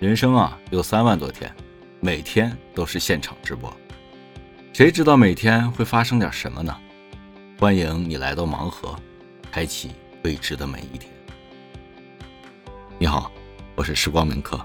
[0.00, 1.54] 人生啊，有三万多天，
[2.00, 3.72] 每天都是现场直播。
[4.72, 6.76] 谁知道每天会发生点什么呢？
[7.60, 8.98] 欢迎你来到盲盒，
[9.52, 9.92] 开启
[10.24, 11.10] 未知的每一天。
[12.98, 13.30] 你好，
[13.76, 14.60] 我是时光门客。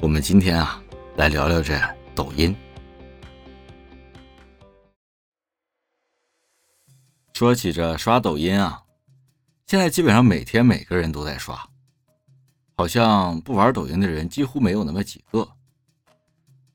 [0.00, 0.82] 我们今天啊，
[1.16, 1.80] 来聊聊这
[2.12, 2.54] 抖音。
[7.34, 8.82] 说起这刷抖音啊，
[9.68, 11.56] 现在基本上每天每个人都在刷。
[12.80, 15.46] 好像不玩抖音的人几乎没有那么几个。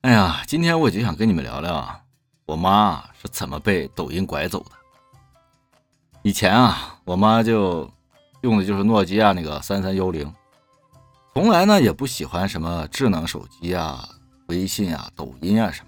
[0.02, 2.00] 哎呀，今天我就想跟你们聊聊，
[2.46, 4.70] 我妈是怎么被抖音拐走的。
[6.22, 7.90] 以前啊，我妈就
[8.42, 10.32] 用的就是诺基亚那个三三幺零，
[11.34, 14.08] 从来呢也不喜欢什么智能手机啊、
[14.46, 15.88] 微信啊、抖音啊什么。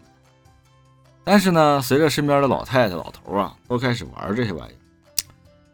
[1.23, 4.77] 但是呢，随着身边的老太太、老头啊都开始玩这些玩意儿，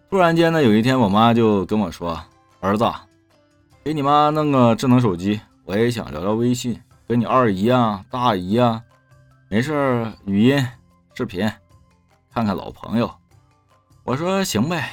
[0.10, 2.22] 突然间呢，有一天我妈就跟我说
[2.60, 2.84] ：“儿子。”
[3.84, 8.82] 给你妈弄个智能手机，我也想聊聊微信，跟你二姨啊、大姨啊，
[9.50, 10.66] 没事语音、
[11.14, 11.52] 视频，
[12.34, 13.14] 看看老朋友。
[14.06, 14.90] 我说行呗，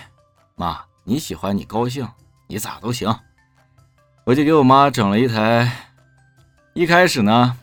[0.56, 2.08] 妈，你喜欢你高兴，
[2.48, 3.14] 你咋都行。
[4.24, 5.70] 我就给我妈整了一台。
[6.74, 7.56] 一开始呢，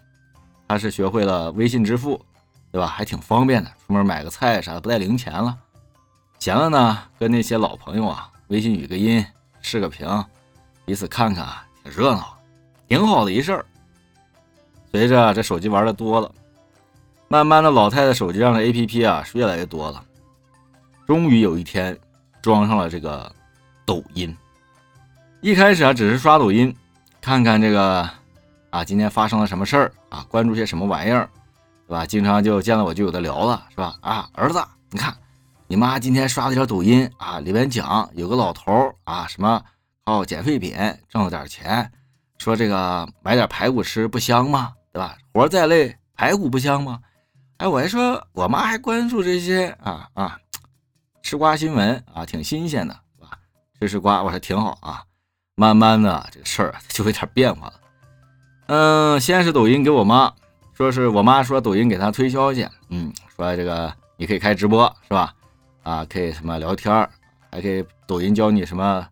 [0.65, 2.23] 她是学会了微信支付，
[2.71, 2.87] 对吧？
[2.87, 5.57] 还挺方便的，出门买个菜啥的不带零钱了。
[6.39, 9.25] 闲了呢，跟那些老朋友啊，微信语个音、
[9.61, 10.07] 视个频。
[10.87, 12.37] 彼此看看啊，挺热闹，
[12.87, 13.65] 挺好的一事儿。
[14.89, 16.31] 随着这手机玩的多了，
[17.27, 20.01] 慢慢的老太太手机上的 APP 啊是越来越多了。
[21.05, 21.95] 终于有一天，
[22.41, 23.29] 装上了这个
[23.85, 24.33] 抖音。
[25.41, 26.73] 一开始啊，只是刷抖音，
[27.19, 28.09] 看看这个
[28.69, 31.29] 啊今天发生了什么事儿啊，关注些什么玩意儿，
[31.85, 32.05] 对吧？
[32.05, 33.97] 经常就见到我就有的聊了，是吧？
[33.99, 35.13] 啊，儿子，你看
[35.67, 39.61] 你妈今天刷了一条抖音啊，里面讲有个老头啊什么。
[40.07, 40.73] 哦，捡废品
[41.09, 41.91] 挣了点钱，
[42.37, 44.73] 说这个买点排骨吃不香吗？
[44.93, 45.17] 对吧？
[45.33, 47.01] 活再累，排骨不香吗？
[47.57, 50.39] 哎，我还说我妈还关注这些啊啊，
[51.21, 53.31] 吃瓜新闻啊，挺新鲜的，是吧？
[53.81, 55.03] 吃吃瓜，我说挺好啊。
[55.55, 57.73] 慢慢的，这个事儿就有点变化了。
[58.67, 60.33] 嗯，先是抖音给我妈
[60.73, 65.33] 说，是我妈说抖音给她推销去，嗯，说这个你可以开直播，是吧？
[65.83, 66.93] 啊，可以什么聊天
[67.51, 69.05] 还可以抖音教你什么。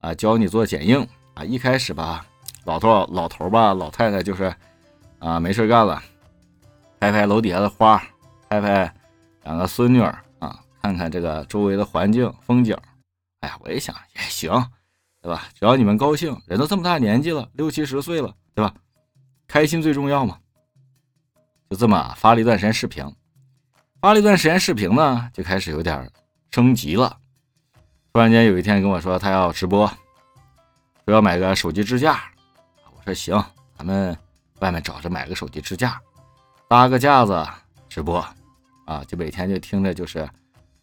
[0.00, 1.44] 啊，教你做剪映啊！
[1.44, 2.24] 一开始吧，
[2.64, 4.54] 老头老头吧，老太太就是
[5.18, 6.00] 啊，没事干了，
[7.00, 8.00] 拍拍楼底下的花，
[8.48, 8.92] 拍拍
[9.42, 12.76] 两个孙女儿啊，看看这个周围的环境风景。
[13.40, 14.50] 哎呀，我一想也行，
[15.20, 15.48] 对吧？
[15.58, 18.72] 只要你们高兴，人都这么大年纪了，六七十岁了，对吧？
[19.46, 20.38] 开心最重要嘛。
[21.68, 23.04] 就这么发了一段时间视频，
[24.00, 26.10] 发了一段时间视频呢，就开始有点
[26.50, 27.18] 升级了。
[28.12, 29.86] 突然间有一天跟我说他要直播，
[31.04, 32.20] 说要买个手机支架。
[32.96, 33.42] 我说行，
[33.76, 34.16] 咱们
[34.60, 36.00] 外面找着买个手机支架，
[36.68, 37.46] 搭个架子
[37.88, 38.24] 直播。
[38.86, 40.26] 啊，就每天就听着就是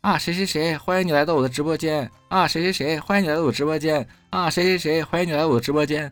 [0.02, 6.12] 啊谁谁谁欢迎你来到我的直播间啊谁谁谁欢迎你来到我直播间啊谁谁谁欢迎你来我的直播间，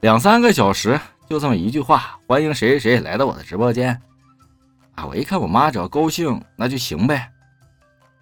[0.00, 3.90] 两三个小时就这么一句话，欢迎谁谁谁来到我的直播间。
[4.96, 7.30] 啊，我一看我妈只要高兴那就行呗。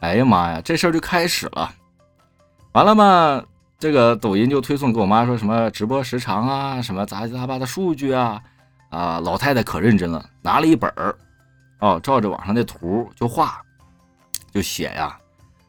[0.00, 1.74] 哎呀妈呀，这事儿就开始了。
[2.72, 3.44] 完了嘛，
[3.78, 8.40] 这个抖音就推送给我妈说什么直播时长啊，什么杂七杂八的数据啊，
[8.88, 11.14] 啊，老太太可认真了，拿了一本儿，
[11.80, 13.60] 哦，照着网上的图就画，
[14.50, 15.14] 就写呀，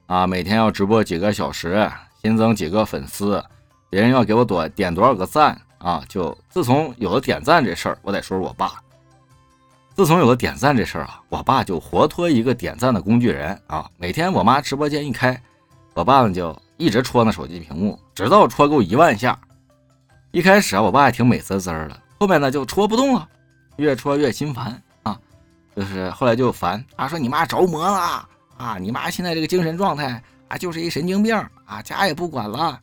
[0.06, 1.92] 啊，每天要直播几个小时，
[2.22, 3.44] 新增几个粉丝，
[3.90, 8.82] 别人要给我多点多少个赞啊，就自从有了点赞这事儿，我得说说我爸，
[9.94, 13.62] 自从有了点赞这事儿啊，我爸就活脱一个点赞的工具人。
[13.68, 15.38] 啊，每天我妈直播间一开，
[15.96, 16.58] 我爸呢就。
[16.78, 19.40] 一直戳那手机屏幕，直到戳够一万下。
[20.32, 23.30] 一开始啊，我爸还挺美滋滋的，后面呢就戳不动了，
[23.78, 25.20] 越戳越心烦啊。
[25.76, 31.36] 就是后来就烦啊，说你妈着魔了啊，你妈现在这个精神状态啊，就是一神经病
[31.66, 32.80] 啊，家也不管了。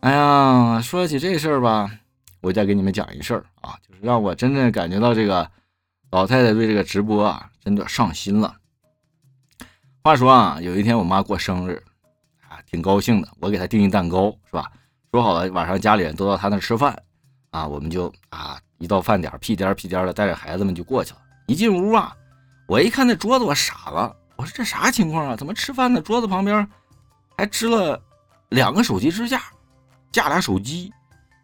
[0.00, 1.88] 哎呀，说起这事儿吧，
[2.40, 5.48] 我再给你们讲一事儿啊，就是让我真正感觉到这个
[6.10, 8.54] 老太太对这个直播啊，真的上心了。
[10.02, 11.80] 话说啊，有一天我妈过生日。
[12.70, 14.70] 挺高兴的，我给他订一蛋糕，是吧？
[15.12, 16.94] 说好了晚上家里人都到他那吃饭，
[17.50, 21.20] 啊，我们就啊一到饭点屁颠屁颠的带着孩子们就过去了。
[21.46, 22.14] 一进屋啊，
[22.66, 25.36] 我一看那桌子，我傻了，我说这啥情况啊？
[25.36, 26.68] 怎么吃饭的桌子旁边
[27.38, 27.98] 还支了
[28.50, 29.40] 两个手机支架，
[30.12, 30.92] 架俩手机，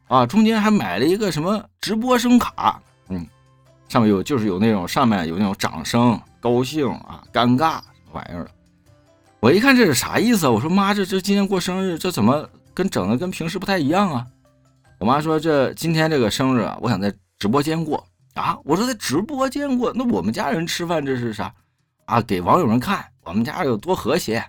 [0.08, 3.26] 啊，中间还买了一个什么直播声卡，嗯，
[3.88, 8.50] 上面有就是有那种上面有那种掌声、高兴啊、尴尬什么玩意儿的。
[9.42, 10.50] 我一看这是啥意思啊？
[10.50, 14.24] 我说妈，这这今天过生日，这怎么跟整的跟平时不太一样啊？
[15.00, 18.56] 我妈说这今天这个生日啊，我想在直播间过啊。
[18.62, 21.52] 我说在直播间过，那我们家人吃饭这是啥
[22.04, 22.22] 啊？
[22.22, 24.44] 给网友们看我们家有多和谐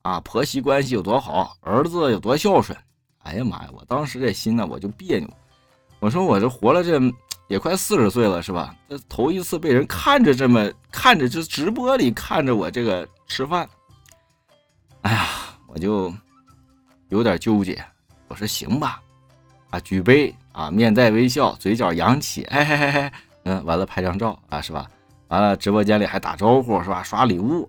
[0.00, 2.76] 啊，婆媳关系有多好，儿子有多孝顺。
[3.24, 5.28] 哎呀妈呀，我当时这心呢我就别扭。
[6.00, 6.98] 我说我这活了这
[7.48, 8.74] 也快四十岁了是吧？
[8.88, 13.68] 这头一次被人看着这么看着，就直播里看着我这个吃饭。
[15.02, 15.28] 哎呀，
[15.66, 16.12] 我就
[17.08, 17.84] 有点纠结。
[18.28, 19.00] 我说行吧。
[19.70, 23.12] 啊，举杯啊，面带微笑，嘴角扬起，哎嘿嘿嘿，
[23.44, 24.86] 嗯，完了拍张照啊，是吧？
[25.28, 27.02] 完了直播间里还打招呼，是吧？
[27.02, 27.66] 刷礼物，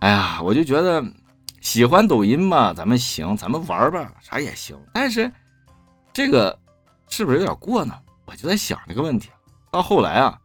[0.00, 1.04] 哎呀，我就觉得
[1.60, 4.76] 喜欢抖音嘛，咱们行，咱们玩吧，啥也行。
[4.92, 5.30] 但是
[6.12, 6.58] 这个
[7.08, 7.94] 是不是有点过呢？
[8.24, 9.30] 我就在想这个问题。
[9.70, 10.40] 到后来啊，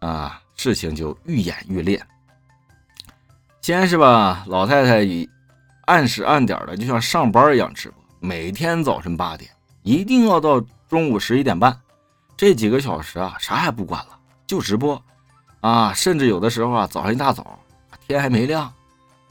[0.00, 2.02] 啊，事情就愈演愈烈。
[3.60, 5.28] 先是吧，老太太以
[5.86, 9.50] 按时按点的，就像上班一样直播，每天早晨八点。
[9.82, 11.76] 一定要到中午十一点半，
[12.36, 15.02] 这几个小时啊，啥也不管了，就直播，
[15.60, 17.58] 啊，甚至有的时候啊，早上一大早，
[18.06, 18.72] 天还没亮，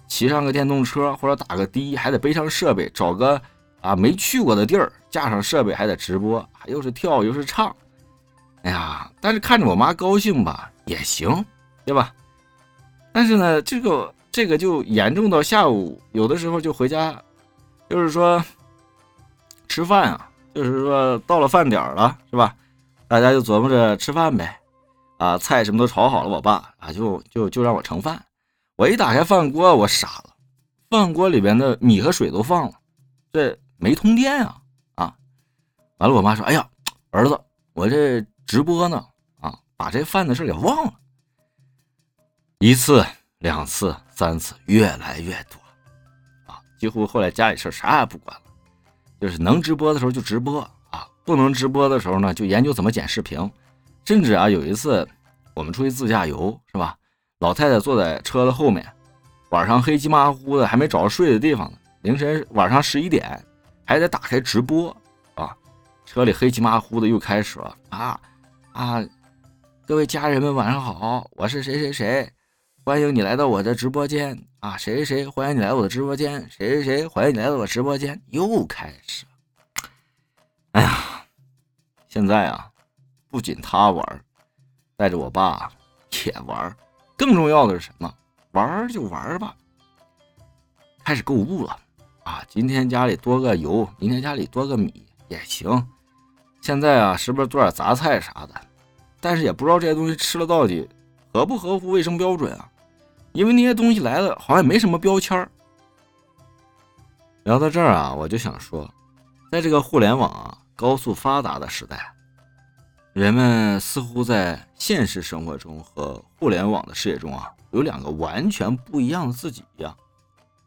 [0.08, 3.42] 骑上个电动车或者打个的，还得背上设备，找个
[3.80, 7.74] 啊没去过的地儿，架上设备还得直播，又是跳又是唱，
[8.64, 11.46] 哎呀，但是看着我妈高兴吧，也行，
[11.86, 12.14] 对吧？
[13.14, 17.22] 但是呢，这个这个就严重到下午，有的时候就回家，
[17.90, 18.44] 就是说
[19.68, 20.28] 吃饭啊。
[20.54, 22.54] 就是说到了饭点了，是吧？
[23.08, 24.60] 大家就琢磨着吃饭呗，
[25.18, 28.22] 啊，菜什么都炒好了，我爸啊就就就让我盛饭。
[28.76, 30.36] 我一打开饭锅，我傻了，
[30.90, 32.74] 饭锅里边的米和水都放了，
[33.32, 34.58] 这没通电啊
[34.96, 35.16] 啊！
[36.00, 36.68] 完了，我妈说：“哎呀，
[37.12, 37.40] 儿子，
[37.72, 39.06] 我这直播呢，
[39.40, 40.94] 啊，把这饭的事给忘了。”
[42.60, 43.06] 一次、
[43.40, 45.58] 两次、三次，越来越多，
[46.46, 48.44] 啊，几乎后来家里事啥也不管了。
[49.20, 53.52] 就是能直播的时候就直播啊，不能直播的时候呢，就研究怎么剪视频。
[54.06, 55.08] 甚至啊，有一次
[55.56, 56.96] 我们出去自驾游，是吧？
[57.40, 58.88] 老太太坐在车的后面，
[59.50, 61.78] 晚上黑漆麻糊的，还没找着睡的地方呢。
[62.04, 63.44] 凌晨晚上十一点，
[63.88, 64.96] 还得打开直播
[65.34, 65.50] 啊。
[66.06, 68.20] 车里黑漆麻糊的，又开始了啊
[68.74, 69.04] 啊！
[69.88, 72.32] 各位家人们晚上好，我是谁谁谁，
[72.84, 74.44] 欢迎你来到我的直播间。
[74.60, 79.90] 啊，谁谁谁欢迎你来我的直播间，谁谁谁欢迎你来到我直播间，又开始了。
[80.72, 81.24] 哎呀，
[82.08, 82.68] 现在啊，
[83.30, 84.26] 不仅他玩，
[84.98, 85.72] 带着我爸
[86.26, 86.76] 也玩，
[87.16, 88.12] 更重要的是什么？
[88.54, 89.56] 玩就玩吧。
[91.04, 91.80] 开始购物了
[92.24, 95.88] 啊，今天家里多个油，明天家里多个米也行。
[96.62, 98.56] 现在啊，是不是做点杂菜啥的？
[99.20, 100.90] 但是也不知道这些东西吃了到底
[101.32, 102.68] 合不合乎卫生标准啊。
[103.34, 105.50] 因为那些东西来了，好像也没什么标签
[107.44, 108.88] 聊到这儿啊，我就想说，
[109.52, 112.14] 在这个互联网啊高速发达的时代，
[113.14, 119.96] 人们似乎在现实生活中和互联网的世界中啊，有两个完全不一样的自己一样。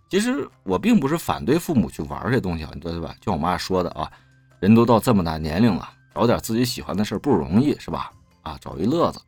[0.09, 3.15] 其实我并不是反对父母去玩这东西啊，对吧？
[3.21, 4.11] 就我妈说的啊，
[4.59, 8.11] 人都到这么大年龄了，找点自己喜欢的事不容易，是吧？
[8.43, 9.21] 啊，找一乐子，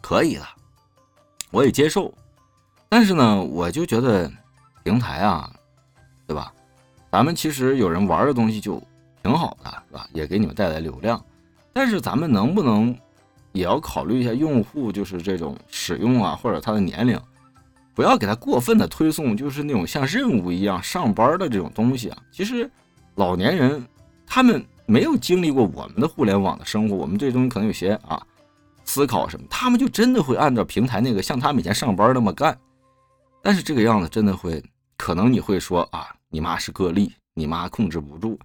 [0.00, 0.46] 可以的，
[1.50, 2.12] 我也接受。
[2.90, 4.28] 但是呢，我就觉得
[4.82, 5.48] 平台啊，
[6.26, 6.52] 对吧？
[7.12, 8.82] 咱们其实有人玩的东西就
[9.22, 10.08] 挺好的，是吧？
[10.12, 11.24] 也给你们带来流量。
[11.72, 12.92] 但是咱们能不能
[13.52, 17.16] 也要考虑一下用户，就是这种使用啊，或者他的年龄，
[17.94, 22.18] 不要给他过分的推送，就是那种像任务一样上班的这种东西啊。
[22.32, 22.68] 其实
[23.14, 23.86] 老年人
[24.26, 28.20] 他们没有经历过我们的互联网的生活，我们这东西可能有些啊
[28.84, 32.58] 思考什么，他们就真的会按照平台那个像他们以前上班那么干。
[33.42, 34.62] 但是这个样子真的会，
[34.96, 38.38] 可能你会说啊，你妈是个例，你妈控制不住。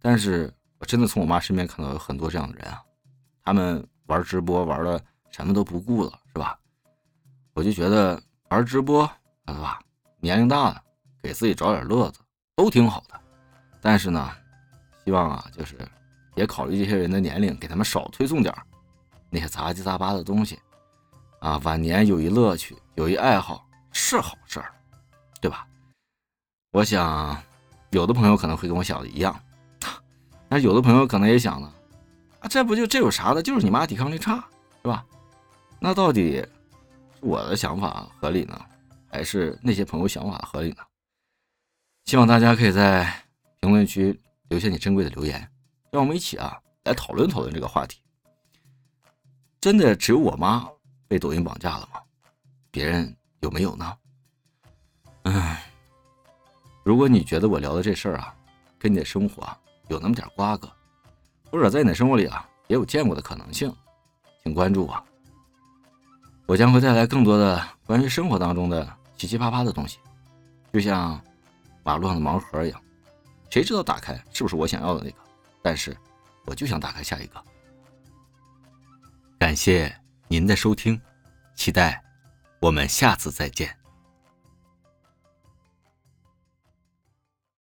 [0.00, 2.82] 但是我真的从我妈身边看到有很多这样的人啊，
[3.44, 6.58] 他们玩直播玩的什么都不顾了，是吧？
[7.54, 8.20] 我就觉得
[8.50, 9.10] 玩直播，
[9.46, 9.80] 对吧？
[10.20, 10.82] 年龄大了，
[11.22, 12.20] 给自己找点乐子
[12.54, 13.20] 都挺好的。
[13.80, 14.30] 但是呢，
[15.04, 15.76] 希望啊，就是
[16.34, 18.54] 也考虑这些人的年龄，给他们少推送点
[19.30, 20.58] 那些杂七杂八的东西
[21.40, 21.58] 啊。
[21.64, 23.67] 晚年有一乐趣，有一爱好。
[23.92, 24.72] 是好事儿，
[25.40, 25.66] 对吧？
[26.72, 27.42] 我想，
[27.90, 29.38] 有的朋友可能会跟我想的一样，
[30.48, 31.72] 那有的朋友可能也想呢，
[32.40, 33.42] 啊，这不就这有啥的？
[33.42, 34.36] 就是你妈抵抗力差，
[34.82, 35.04] 是吧？
[35.80, 36.46] 那到底
[37.20, 38.60] 我的想法合理呢，
[39.10, 40.82] 还是那些朋友想法合理呢？
[42.04, 43.10] 希望大家可以在
[43.60, 44.18] 评论区
[44.48, 45.40] 留下你珍贵的留言，
[45.90, 48.00] 让我们一起啊来讨论讨论这个话题。
[49.60, 50.68] 真的只有我妈
[51.08, 52.00] 被抖音绑架了吗？
[52.70, 53.14] 别人？
[53.40, 53.96] 有没有呢？
[55.22, 55.70] 唉，
[56.82, 58.34] 如果你觉得我聊的这事儿啊，
[58.78, 59.46] 跟你的生活
[59.88, 60.70] 有那么点瓜葛，
[61.50, 63.74] 或者在你的生活里啊也有见过的可能性，
[64.42, 65.04] 请关注我。
[66.46, 69.98] 我将会带来更多的关于生活当中的七七八八的东西，
[70.72, 71.20] 就像
[71.82, 72.82] 马路上的盲盒一样，
[73.50, 75.16] 谁知道打开是不是我想要的那个？
[75.60, 75.94] 但是
[76.46, 77.44] 我就想打开下一个。
[79.38, 79.94] 感谢
[80.26, 80.98] 您的收听，
[81.54, 82.02] 期待
[82.60, 83.77] 我们下次再见。